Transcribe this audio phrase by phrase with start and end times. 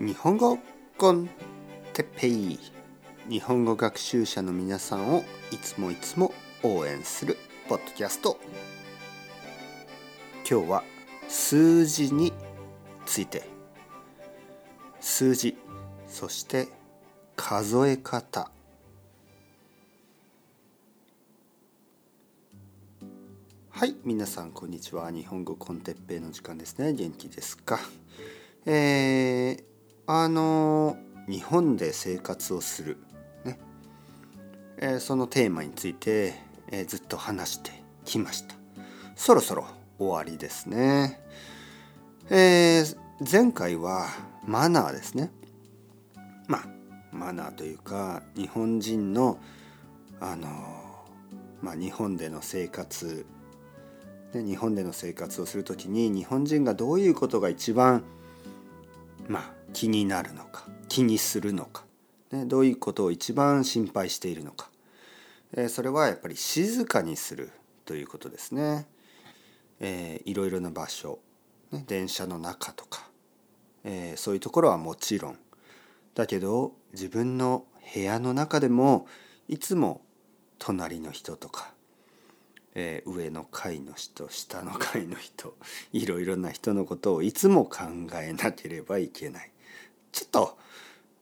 [0.00, 0.56] 日本語
[0.96, 1.28] コン
[1.92, 2.60] テッペイ。
[3.28, 6.32] 日本語学習者の皆さんをいつもいつも
[6.62, 7.36] 応援する
[7.68, 8.38] ポッドキャスト。
[10.48, 10.84] 今日は
[11.26, 12.32] 数字に
[13.06, 13.42] ついて。
[15.00, 15.56] 数字
[16.06, 16.68] そして
[17.34, 18.52] 数え方。
[23.70, 25.10] はい皆さんこんにちは。
[25.10, 26.92] 日本語コンテッペイの時間ですね。
[26.92, 27.80] 元気ですか？
[28.64, 29.64] えー、
[30.10, 30.96] あの
[31.28, 32.96] 日本で生活をする、
[33.44, 33.58] ね。
[34.78, 36.32] えー、そのテーマについて、
[36.70, 37.72] えー、ずっと話して
[38.06, 38.54] きました。
[39.16, 39.66] そろそろ
[39.98, 41.20] 終わりですね、
[42.30, 42.96] えー、
[43.30, 44.06] 前回は
[44.46, 45.30] マナーですね。
[46.46, 46.68] まあ
[47.12, 49.38] マナーというか日本人の
[50.20, 50.48] あの
[51.60, 53.26] まあ日本での生活。
[54.32, 58.04] で日本での生活をする時に日本人がどういうことが一番
[59.26, 61.84] まあ気になるのか気にするのか、
[62.32, 64.70] ね、どういうことを一番心配しているのか、
[65.52, 67.52] えー、それはやっぱり静かにする
[67.84, 68.88] ということですね。
[69.78, 71.20] えー、いろいろな場所、
[71.70, 73.08] ね、電車の中とか、
[73.84, 75.38] えー、そういうところはもちろん。
[76.16, 79.06] だけど自分の部屋の中でも
[79.46, 80.00] いつも
[80.58, 81.72] 隣の人とか
[82.74, 85.56] えー、上の階の人下の階の人
[85.92, 87.84] いろいろな人のことをいつも考
[88.22, 89.50] えなければいけない。
[90.18, 90.58] ちょっと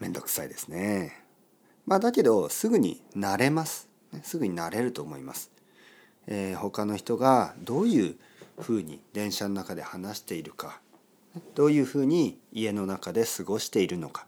[0.00, 1.22] 面倒くさいですね。
[1.86, 3.88] まあだけどすぐに慣れます。
[4.24, 5.52] すぐに慣れると思います、
[6.26, 8.16] えー、他の人がどういう
[8.58, 10.80] ふうに電車の中で話しているか。
[11.54, 14.26] どういうふうに家の中で過ごしているのか。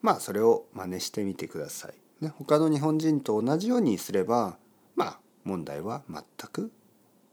[0.00, 2.24] まあそれを真似してみてください。
[2.24, 4.56] ね、他の日本人と同じようにすれば
[4.96, 6.72] まあ問題は全く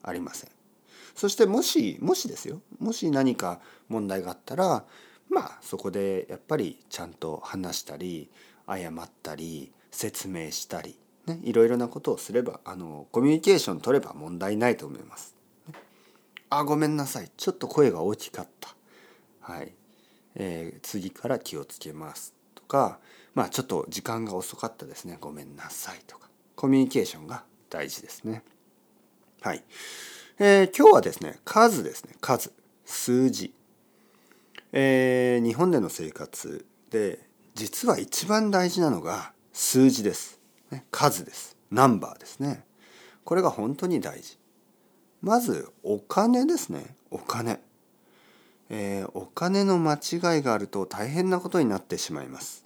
[0.04, 0.50] ありません。
[1.16, 2.62] そしてもしもしですよ。
[2.80, 4.84] もし何か問題があったら
[5.32, 8.30] まあそこでやっぱりちゃんと話したり
[8.68, 15.36] 謝ったり説明したり、ね、いろいろなことをすればあのコミュニケーション取れば問題ないと思います。
[16.50, 18.76] あごめんなさいちょっと声が大きかった。
[19.40, 19.74] はい、
[20.36, 23.00] えー、次から気をつけますとか
[23.34, 28.44] まあちょっと時間が遅かったですねごめんなさいとかコミュニケーションが大事ですね。
[29.42, 29.64] はい。
[30.38, 32.52] えー、今日はですね、数ですね、数、
[32.86, 33.54] 数字。
[34.74, 37.20] えー、日本での生活で、
[37.56, 40.40] 実は一番大事なのが数字です。
[40.72, 41.58] ね、数です。
[41.70, 42.66] ナンバーですね。
[43.24, 44.38] これが本当に大事。
[45.22, 46.96] まず、お金ですね。
[47.10, 47.62] お金。
[48.70, 52.66] えー、お金の間違いがあると大変なことになってしまいます。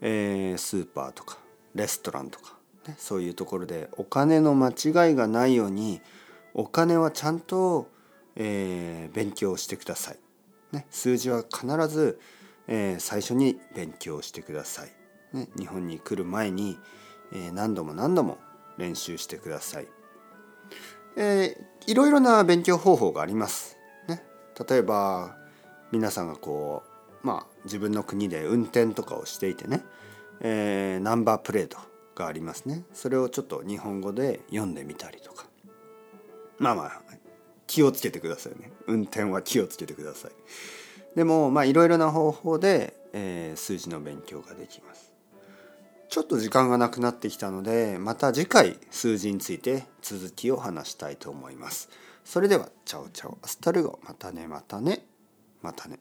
[0.00, 1.38] えー、スーパーとか
[1.74, 2.54] レストランとか
[2.86, 6.00] ねそういうところでお金の間違いがないように
[6.54, 7.88] お金はちゃんと、
[8.36, 10.18] えー、勉強してください。
[10.72, 12.20] ね、数字は必ず、
[12.66, 14.92] えー、最初に勉強してください。
[15.36, 16.78] ね、日本に来る前に、
[17.32, 18.38] えー、何度も何度も
[18.76, 19.88] 練習してください。
[21.16, 23.76] えー、いろいろな勉強方法があります。
[24.08, 24.22] ね、
[24.68, 25.36] 例えば
[25.90, 26.82] 皆さんがこ
[27.22, 29.82] うまあ自分の国で運転とかをしていてね、
[30.40, 31.78] えー、ナンバープレート
[32.14, 35.46] がありますねそれをちょっと日本語で読んでみたりとか
[36.58, 37.02] まあまあ
[37.78, 38.72] 気をつけてくださいね。
[38.88, 40.32] 運転は気をつけてください。
[41.14, 45.12] でもまあいろいろな方法で、えー、数字の勉強ができます。
[46.08, 51.88] ちょっと時間がなくなってきたのでまた次回数字について続きを話したいと思います。
[52.24, 54.00] それでは Chao chao。Hasta luego。
[54.02, 55.06] またねまたね。
[55.62, 56.00] またね。